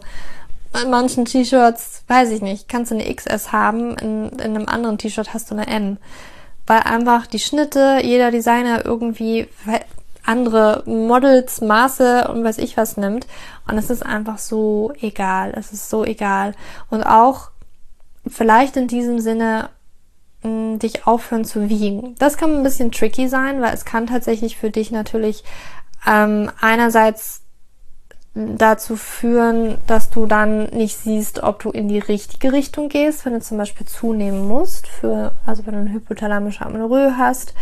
[0.81, 4.97] in manchen T-Shirts, weiß ich nicht, kannst du eine XS haben, in, in einem anderen
[4.97, 5.97] T-Shirt hast du eine M.
[6.65, 9.47] Weil einfach die Schnitte, jeder Designer irgendwie
[10.25, 13.27] andere Models, Maße und weiß ich was nimmt.
[13.67, 15.53] Und es ist einfach so egal.
[15.55, 16.53] Es ist so egal.
[16.89, 17.49] Und auch
[18.27, 19.69] vielleicht in diesem Sinne
[20.43, 22.15] mh, dich aufhören zu wiegen.
[22.19, 25.43] Das kann ein bisschen tricky sein, weil es kann tatsächlich für dich natürlich
[26.07, 27.41] ähm, einerseits
[28.33, 33.33] dazu führen, dass du dann nicht siehst, ob du in die richtige Richtung gehst, wenn
[33.33, 37.53] du zum Beispiel zunehmen musst, für, also wenn du eine hypothalamische Amenorrhoe hast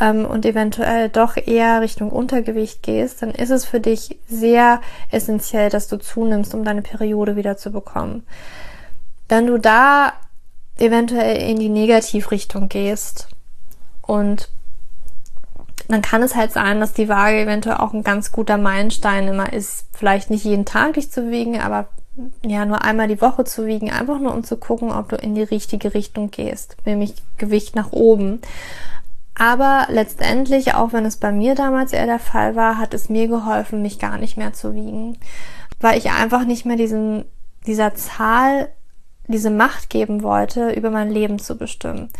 [0.00, 5.70] ähm, und eventuell doch eher Richtung Untergewicht gehst, dann ist es für dich sehr essentiell,
[5.70, 8.24] dass du zunimmst, um deine Periode wieder zu bekommen.
[9.28, 10.12] Wenn du da
[10.78, 13.28] eventuell in die Negativrichtung gehst
[14.00, 14.48] und
[15.88, 19.52] dann kann es halt sein, dass die Waage eventuell auch ein ganz guter Meilenstein immer
[19.52, 21.88] ist, vielleicht nicht jeden Tag dich zu wiegen, aber
[22.44, 25.34] ja, nur einmal die Woche zu wiegen, einfach nur um zu gucken, ob du in
[25.34, 28.40] die richtige Richtung gehst, nämlich Gewicht nach oben.
[29.34, 33.28] Aber letztendlich, auch wenn es bei mir damals eher der Fall war, hat es mir
[33.28, 35.16] geholfen, mich gar nicht mehr zu wiegen,
[35.80, 37.24] weil ich einfach nicht mehr diesen,
[37.66, 38.68] dieser Zahl
[39.32, 42.10] diese Macht geben wollte, über mein Leben zu bestimmen.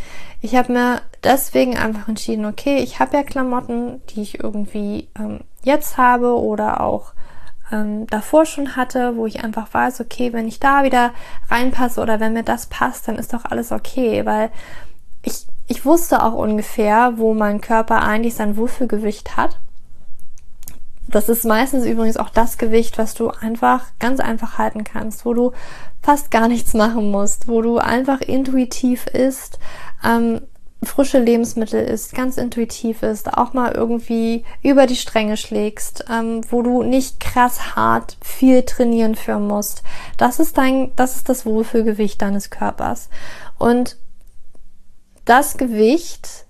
[0.41, 5.41] Ich habe mir deswegen einfach entschieden, okay, ich habe ja Klamotten, die ich irgendwie ähm,
[5.63, 7.13] jetzt habe oder auch
[7.71, 11.13] ähm, davor schon hatte, wo ich einfach weiß, okay, wenn ich da wieder
[11.49, 14.51] reinpasse oder wenn mir das passt, dann ist doch alles okay, weil
[15.23, 19.61] ich, ich wusste auch ungefähr, wo mein Körper eigentlich sein Wohlfühlgewicht hat
[21.13, 25.35] das ist meistens übrigens auch das Gewicht, was du einfach ganz einfach halten kannst, wo
[25.35, 25.53] du
[26.03, 29.59] fast gar nichts machen musst, wo du einfach intuitiv isst,
[30.05, 30.41] ähm,
[30.83, 36.63] frische Lebensmittel isst, ganz intuitiv isst, auch mal irgendwie über die Stränge schlägst, ähm, wo
[36.63, 39.83] du nicht krass hart viel trainieren für musst.
[40.17, 43.11] Das ist dein, das ist das Wohlfühlgewicht deines Körpers.
[43.59, 43.97] Und
[45.25, 46.47] das Gewicht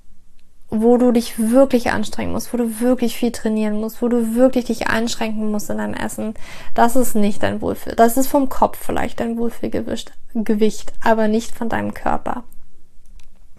[0.74, 4.64] wo du dich wirklich anstrengen musst, wo du wirklich viel trainieren musst, wo du wirklich
[4.64, 6.32] dich einschränken musst in deinem Essen,
[6.74, 7.94] das ist nicht dein Wohlfühl.
[7.94, 10.12] Das ist vom Kopf vielleicht dein Wohlfühlgewicht,
[11.04, 12.44] aber nicht von deinem Körper.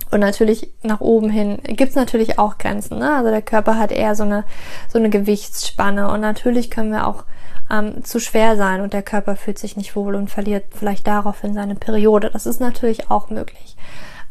[0.10, 2.98] Und natürlich nach oben hin gibt's natürlich auch Grenzen.
[2.98, 3.16] Ne?
[3.16, 4.44] Also der Körper hat eher so eine,
[4.90, 6.10] so eine Gewichtsspanne.
[6.10, 7.26] Und natürlich können wir auch
[7.72, 11.54] ähm, zu schwer sein und der Körper fühlt sich nicht wohl und verliert vielleicht daraufhin
[11.54, 12.32] seine Periode.
[12.32, 13.76] Das ist natürlich auch möglich.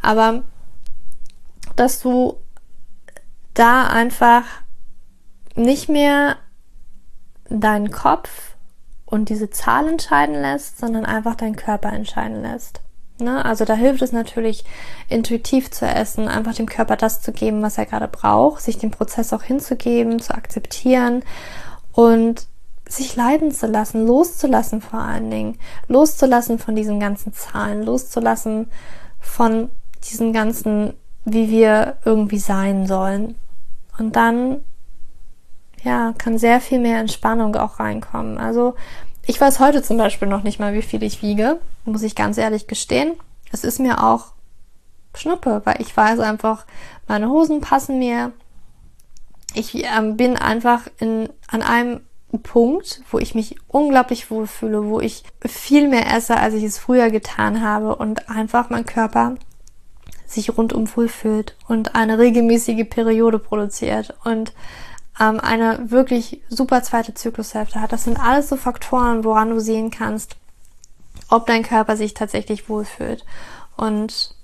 [0.00, 0.42] Aber
[1.76, 2.38] dass du
[3.54, 4.44] da einfach
[5.54, 6.36] nicht mehr
[7.48, 8.56] deinen Kopf
[9.04, 12.80] und diese Zahl entscheiden lässt, sondern einfach deinen Körper entscheiden lässt.
[13.18, 13.44] Ne?
[13.44, 14.64] Also da hilft es natürlich,
[15.08, 18.90] intuitiv zu essen, einfach dem Körper das zu geben, was er gerade braucht, sich den
[18.90, 21.22] Prozess auch hinzugeben, zu akzeptieren
[21.92, 22.46] und
[22.88, 28.70] sich leiden zu lassen, loszulassen vor allen Dingen, loszulassen von diesen ganzen Zahlen, loszulassen
[29.20, 29.70] von
[30.04, 33.36] diesen ganzen, wie wir irgendwie sein sollen.
[34.02, 34.64] Und dann,
[35.84, 38.36] ja, kann sehr viel mehr Entspannung auch reinkommen.
[38.36, 38.74] Also
[39.24, 42.36] ich weiß heute zum Beispiel noch nicht mal, wie viel ich wiege, muss ich ganz
[42.36, 43.12] ehrlich gestehen.
[43.52, 44.32] Es ist mir auch
[45.14, 46.66] Schnuppe, weil ich weiß einfach,
[47.06, 48.32] meine Hosen passen mir.
[49.54, 52.00] Ich ähm, bin einfach in, an einem
[52.42, 57.10] Punkt, wo ich mich unglaublich wohlfühle, wo ich viel mehr esse, als ich es früher
[57.10, 59.36] getan habe und einfach mein Körper
[60.32, 64.52] sich rundum wohlfühlt und eine regelmäßige Periode produziert und
[65.20, 67.92] ähm, eine wirklich super zweite Zyklushälfte hat.
[67.92, 70.36] Das sind alles so Faktoren, woran du sehen kannst,
[71.28, 73.24] ob dein Körper sich tatsächlich wohlfühlt.
[73.76, 74.34] Und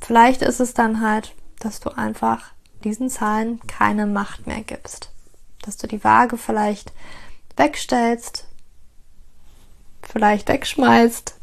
[0.00, 2.52] vielleicht ist es dann halt, dass du einfach
[2.84, 5.10] diesen Zahlen keine Macht mehr gibst.
[5.62, 6.92] Dass du die Waage vielleicht
[7.56, 8.46] wegstellst,
[10.02, 11.34] vielleicht wegschmeißt,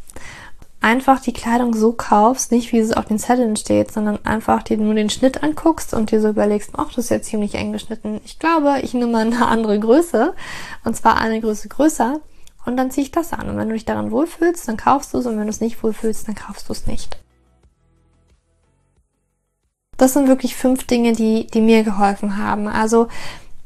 [0.82, 4.78] einfach die Kleidung so kaufst, nicht wie es auf den Zetteln steht, sondern einfach dir
[4.78, 8.22] nur den Schnitt anguckst und dir so überlegst, ach, das ist jetzt ziemlich eng geschnitten.
[8.26, 10.34] Ich glaube, ich nehme mal eine andere Größe
[10.84, 12.20] und zwar eine Größe größer
[12.66, 13.50] und dann ziehe ich das an.
[13.50, 15.82] Und wenn du dich daran wohlfühlst, dann kaufst du es und wenn du es nicht
[15.82, 17.18] wohlfühlst, dann kaufst du es nicht.
[19.98, 22.68] Das sind wirklich fünf Dinge, die, die mir geholfen haben.
[22.68, 23.08] Also,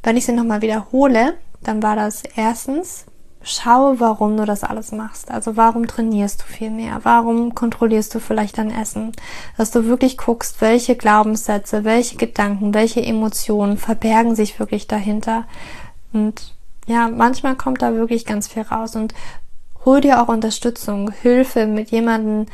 [0.01, 3.05] wenn ich sie nochmal wiederhole, dann war das erstens,
[3.43, 5.31] schaue, warum du das alles machst.
[5.31, 6.99] Also warum trainierst du viel mehr?
[7.03, 9.13] Warum kontrollierst du vielleicht dein Essen?
[9.57, 15.45] Dass du wirklich guckst, welche Glaubenssätze, welche Gedanken, welche Emotionen verbergen sich wirklich dahinter.
[16.13, 16.53] Und
[16.85, 19.13] ja, manchmal kommt da wirklich ganz viel raus und
[19.85, 22.45] hol dir auch Unterstützung, Hilfe mit jemandem,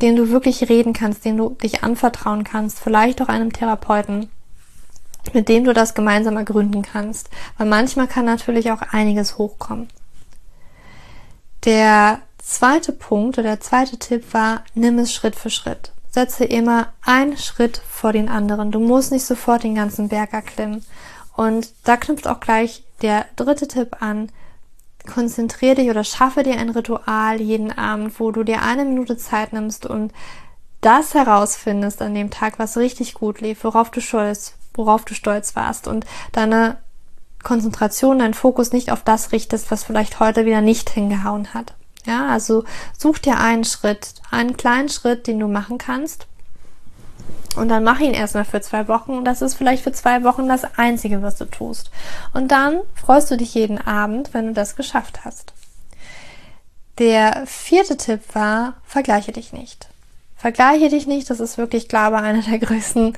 [0.00, 4.30] den du wirklich reden kannst, den du dich anvertrauen kannst, vielleicht auch einem Therapeuten
[5.32, 7.30] mit dem du das gemeinsam ergründen kannst.
[7.56, 9.88] Weil manchmal kann natürlich auch einiges hochkommen.
[11.64, 15.92] Der zweite Punkt oder der zweite Tipp war, nimm es Schritt für Schritt.
[16.10, 18.72] Setze immer einen Schritt vor den anderen.
[18.72, 20.84] Du musst nicht sofort den ganzen Berg erklimmen.
[21.36, 24.30] Und da knüpft auch gleich der dritte Tipp an.
[25.12, 29.52] Konzentriere dich oder schaffe dir ein Ritual jeden Abend, wo du dir eine Minute Zeit
[29.52, 30.12] nimmst und
[30.80, 35.56] das herausfindest an dem Tag, was richtig gut lief, worauf du stolz, worauf du stolz
[35.56, 36.78] warst und deine
[37.42, 41.74] Konzentration, deinen Fokus nicht auf das richtest, was vielleicht heute wieder nicht hingehauen hat.
[42.04, 42.64] Ja, also
[42.98, 46.26] such dir einen Schritt, einen kleinen Schritt, den du machen kannst.
[47.54, 50.48] Und dann mach ihn erstmal für zwei Wochen und das ist vielleicht für zwei Wochen
[50.48, 51.90] das Einzige, was du tust.
[52.32, 55.52] Und dann freust du dich jeden Abend, wenn du das geschafft hast.
[56.98, 59.88] Der vierte Tipp war, vergleiche dich nicht.
[60.36, 63.16] Vergleiche dich nicht, das ist wirklich, glaube ich, einer der größten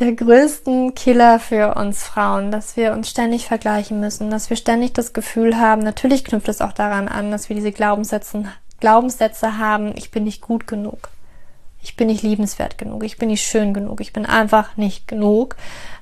[0.00, 4.94] der größten Killer für uns Frauen, dass wir uns ständig vergleichen müssen, dass wir ständig
[4.94, 8.44] das Gefühl haben, natürlich knüpft es auch daran an, dass wir diese Glaubenssätze,
[8.80, 11.10] Glaubenssätze haben, ich bin nicht gut genug,
[11.82, 15.56] ich bin nicht liebenswert genug, ich bin nicht schön genug, ich bin einfach nicht genug,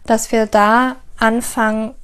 [0.06, 1.94] dass wir da anfangen,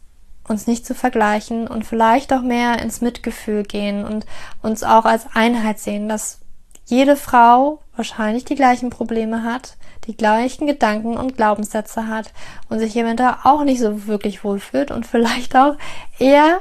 [0.48, 4.26] uns nicht zu vergleichen und vielleicht auch mehr ins Mitgefühl gehen und
[4.62, 6.40] uns auch als Einheit sehen, dass
[6.86, 12.32] jede Frau wahrscheinlich die gleichen Probleme hat, die gleichen Gedanken und Glaubenssätze hat
[12.68, 15.76] und sich eventuell auch nicht so wirklich wohlfühlt und vielleicht auch
[16.18, 16.60] eher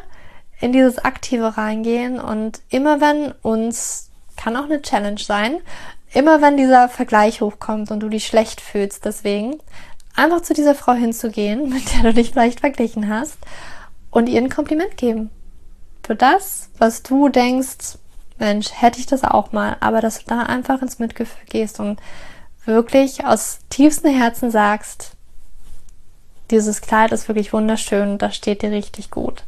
[0.59, 5.59] in dieses Aktive reingehen und immer wenn uns, kann auch eine Challenge sein,
[6.13, 9.57] immer wenn dieser Vergleich hochkommt und du dich schlecht fühlst, deswegen
[10.15, 13.37] einfach zu dieser Frau hinzugehen, mit der du dich vielleicht verglichen hast
[14.11, 15.31] und ihr ein Kompliment geben.
[16.03, 17.97] Für das, was du denkst,
[18.39, 21.99] Mensch, hätte ich das auch mal, aber dass du da einfach ins Mitgefühl gehst und
[22.65, 25.11] wirklich aus tiefstem Herzen sagst,
[26.51, 29.43] dieses Kleid ist wirklich wunderschön und das steht dir richtig gut.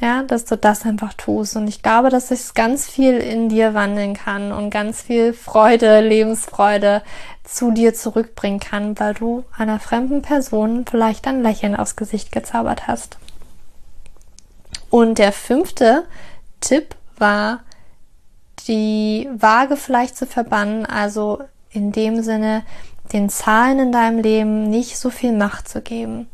[0.00, 1.56] Ja, dass du das einfach tust.
[1.56, 6.00] Und ich glaube, dass es ganz viel in dir wandeln kann und ganz viel Freude,
[6.00, 7.02] Lebensfreude
[7.44, 12.86] zu dir zurückbringen kann, weil du einer fremden Person vielleicht ein Lächeln aufs Gesicht gezaubert
[12.86, 13.18] hast.
[14.88, 16.04] Und der fünfte
[16.60, 17.60] Tipp war,
[18.66, 22.64] die Waage vielleicht zu verbannen, also in dem Sinne
[23.12, 26.28] den Zahlen in deinem Leben nicht so viel Macht zu geben.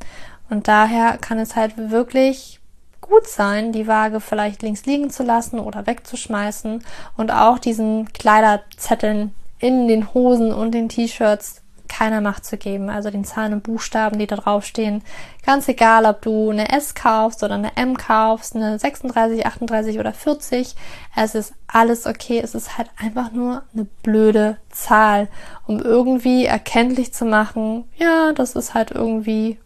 [0.50, 2.60] Und daher kann es halt wirklich
[3.00, 6.82] gut sein, die Waage vielleicht links liegen zu lassen oder wegzuschmeißen
[7.16, 12.90] und auch diesen Kleiderzetteln in den Hosen und den T-Shirts keiner Macht zu geben.
[12.90, 15.02] Also den Zahlen und Buchstaben, die da draufstehen.
[15.44, 20.12] Ganz egal, ob du eine S kaufst oder eine M kaufst, eine 36, 38 oder
[20.12, 20.74] 40.
[21.14, 22.40] Es ist alles okay.
[22.42, 25.28] Es ist halt einfach nur eine blöde Zahl,
[25.66, 29.58] um irgendwie erkenntlich zu machen, ja, das ist halt irgendwie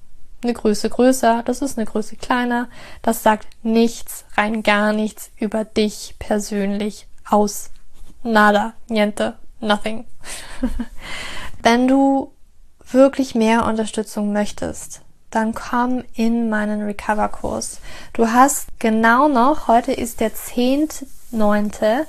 [0.43, 2.69] eine Größe größer, das ist eine Größe kleiner.
[3.03, 7.71] Das sagt nichts, rein gar nichts über dich persönlich aus.
[8.23, 10.07] Nada, niente, nothing.
[11.63, 12.33] Wenn du
[12.91, 17.81] wirklich mehr Unterstützung möchtest, dann komm in meinen Recover-Kurs.
[18.13, 22.07] Du hast genau noch, heute ist der 10.9.,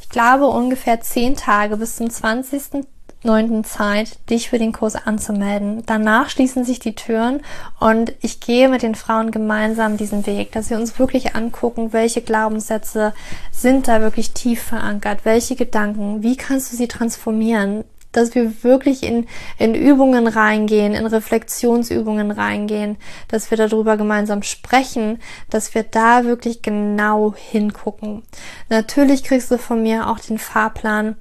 [0.00, 2.86] ich glaube ungefähr 10 Tage bis zum 20
[3.24, 5.82] neunten Zeit, dich für den Kurs anzumelden.
[5.86, 7.42] Danach schließen sich die Türen
[7.80, 12.20] und ich gehe mit den Frauen gemeinsam diesen Weg, dass wir uns wirklich angucken, welche
[12.22, 13.14] Glaubenssätze
[13.50, 19.02] sind da wirklich tief verankert, welche Gedanken, wie kannst du sie transformieren, dass wir wirklich
[19.02, 19.26] in,
[19.58, 22.96] in Übungen reingehen, in Reflexionsübungen reingehen,
[23.28, 28.22] dass wir darüber gemeinsam sprechen, dass wir da wirklich genau hingucken.
[28.70, 31.16] Natürlich kriegst du von mir auch den Fahrplan,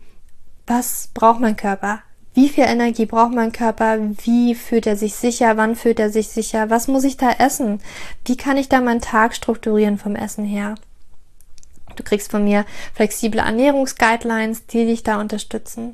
[0.65, 1.99] was braucht mein Körper?
[2.33, 3.99] Wie viel Energie braucht mein Körper?
[4.23, 5.55] Wie fühlt er sich sicher?
[5.57, 6.69] Wann fühlt er sich sicher?
[6.69, 7.79] Was muss ich da essen?
[8.25, 10.75] Wie kann ich da meinen Tag strukturieren vom Essen her?
[11.95, 15.93] Du kriegst von mir flexible Ernährungsguidelines, die dich da unterstützen.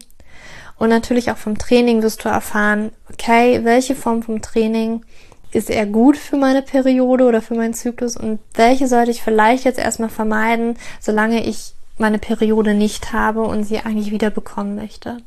[0.80, 5.04] Und natürlich auch vom Training wirst du erfahren, okay, welche Form vom Training
[5.52, 9.66] ist eher gut für meine Periode oder für meinen Zyklus und welche sollte ich vielleicht
[9.66, 15.18] jetzt erstmal vermeiden, solange ich meine Periode nicht habe und sie eigentlich wieder bekommen möchte.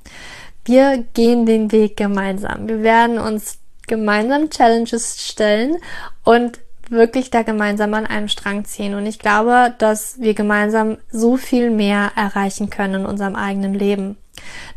[0.65, 2.69] Wir gehen den Weg gemeinsam.
[2.69, 5.77] Wir werden uns gemeinsam Challenges stellen
[6.25, 8.95] und wirklich da gemeinsam an einem Strang ziehen.
[8.95, 14.17] Und ich glaube, dass wir gemeinsam so viel mehr erreichen können in unserem eigenen Leben.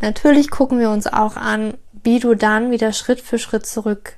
[0.01, 4.17] Natürlich gucken wir uns auch an, wie du dann wieder Schritt für Schritt zurück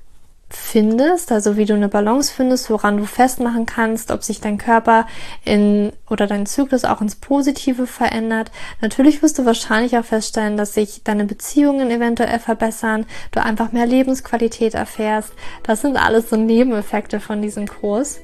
[0.49, 5.05] findest, also wie du eine Balance findest, woran du festmachen kannst, ob sich dein Körper
[5.43, 8.51] in oder dein Zyklus auch ins Positive verändert.
[8.79, 13.85] Natürlich wirst du wahrscheinlich auch feststellen, dass sich deine Beziehungen eventuell verbessern, du einfach mehr
[13.85, 15.33] Lebensqualität erfährst.
[15.63, 18.19] Das sind alles so Nebeneffekte von diesem Kurs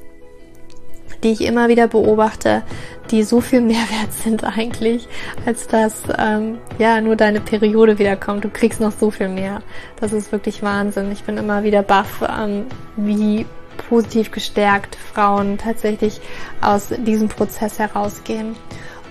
[1.22, 2.64] die ich immer wieder beobachte,
[3.12, 5.08] die so viel mehr wert sind eigentlich,
[5.46, 8.44] als dass ähm, ja nur deine Periode wiederkommt.
[8.44, 9.62] Du kriegst noch so viel mehr.
[10.00, 11.12] Das ist wirklich Wahnsinn.
[11.12, 13.46] Ich bin immer wieder baff, ähm, wie
[13.90, 16.22] positiv gestärkt Frauen tatsächlich
[16.62, 18.56] aus diesem Prozess herausgehen.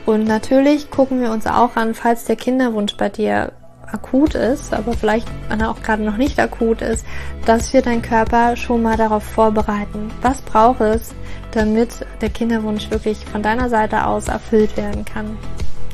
[0.07, 3.53] Und natürlich gucken wir uns auch an, falls der Kinderwunsch bei dir
[3.93, 7.05] akut ist, aber vielleicht wenn er auch gerade noch nicht akut ist,
[7.45, 10.11] dass wir deinen Körper schon mal darauf vorbereiten.
[10.23, 11.15] Was braucht es,
[11.53, 15.37] damit der Kinderwunsch wirklich von deiner Seite aus erfüllt werden kann.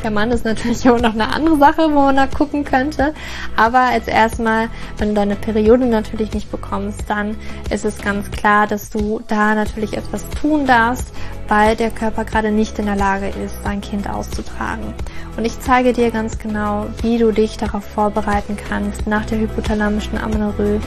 [0.03, 3.15] Der Mann ist natürlich auch noch eine andere Sache, wo man da gucken könnte.
[3.57, 7.37] Aber als erstmal, wenn du deine Periode natürlich nicht bekommst, dann
[7.71, 11.07] ist es ganz klar, dass du da natürlich etwas tun darfst,
[11.49, 14.95] weil der Körper gerade nicht in der Lage ist, sein Kind auszutragen.
[15.37, 20.19] Und ich zeige dir ganz genau, wie du dich darauf vorbereiten kannst nach der hypothalamischen
[20.19, 20.81] Amenorrhoe.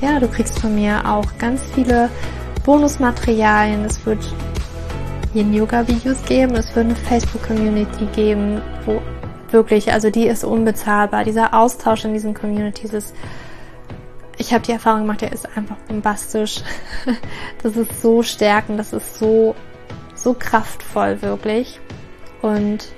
[0.00, 2.10] Ja, du kriegst von mir auch ganz viele
[2.64, 4.24] Bonusmaterialien, es wird
[5.34, 9.00] jeden Yoga-Videos geben, es wird eine Facebook-Community geben, wo
[9.50, 11.24] wirklich, also die ist unbezahlbar.
[11.24, 13.14] Dieser Austausch in diesen Communities ist,
[14.38, 16.62] ich habe die Erfahrung gemacht, der ist einfach bombastisch.
[17.62, 19.54] Das ist so stärkend, das ist so,
[20.14, 21.78] so kraftvoll wirklich.
[22.40, 22.88] Und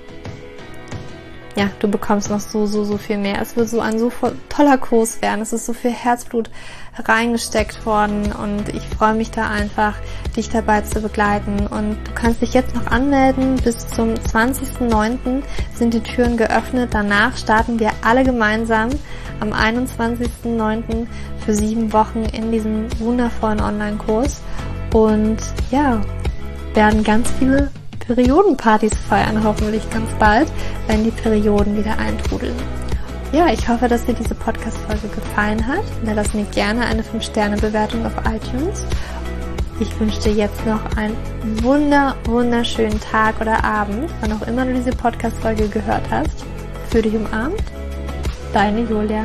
[1.57, 3.41] ja, du bekommst noch so, so, so viel mehr.
[3.41, 4.11] Es wird so ein so
[4.49, 5.41] toller Kurs werden.
[5.41, 6.51] Es ist so viel Herzblut
[6.99, 9.95] reingesteckt worden und ich freue mich da einfach,
[10.37, 11.67] dich dabei zu begleiten.
[11.67, 13.57] Und du kannst dich jetzt noch anmelden.
[13.57, 15.43] Bis zum 20.09.
[15.75, 16.91] sind die Türen geöffnet.
[16.93, 18.91] Danach starten wir alle gemeinsam
[19.41, 21.07] am 21.09.
[21.45, 24.43] für sieben Wochen in diesem wundervollen Online-Kurs.
[24.93, 25.39] Und
[25.71, 26.01] ja,
[26.75, 27.71] werden ganz viele
[28.07, 30.49] Periodenpartys feiern, hoffentlich ganz bald,
[30.87, 32.55] wenn die Perioden wieder eintrudeln.
[33.33, 35.83] Ja, ich hoffe, dass dir diese Podcast-Folge gefallen hat.
[36.05, 38.87] Lass mir gerne eine 5-Sterne-Bewertung auf iTunes.
[39.81, 41.17] Ich wünsche dir jetzt noch einen
[41.65, 46.45] wunder, wunderschönen Tag oder Abend, wann auch immer du diese Podcast-Folge gehört hast.
[46.91, 47.61] Für dich umarmt,
[48.53, 49.25] deine Julia.